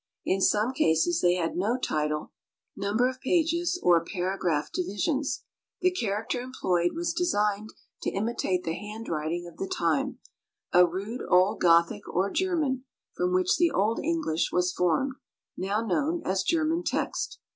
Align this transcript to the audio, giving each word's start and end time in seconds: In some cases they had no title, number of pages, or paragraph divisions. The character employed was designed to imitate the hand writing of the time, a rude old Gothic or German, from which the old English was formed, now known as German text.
In 0.25 0.41
some 0.41 0.73
cases 0.73 1.21
they 1.21 1.35
had 1.35 1.55
no 1.55 1.77
title, 1.77 2.31
number 2.75 3.07
of 3.07 3.21
pages, 3.21 3.79
or 3.83 4.03
paragraph 4.03 4.71
divisions. 4.71 5.43
The 5.81 5.91
character 5.91 6.41
employed 6.41 6.93
was 6.95 7.13
designed 7.13 7.69
to 8.01 8.09
imitate 8.09 8.63
the 8.63 8.73
hand 8.73 9.07
writing 9.09 9.45
of 9.47 9.57
the 9.57 9.67
time, 9.71 10.17
a 10.73 10.87
rude 10.87 11.21
old 11.29 11.59
Gothic 11.61 12.01
or 12.09 12.31
German, 12.31 12.83
from 13.15 13.31
which 13.31 13.57
the 13.57 13.69
old 13.69 13.99
English 14.03 14.49
was 14.51 14.73
formed, 14.73 15.13
now 15.55 15.85
known 15.85 16.23
as 16.25 16.41
German 16.41 16.81
text. 16.83 17.37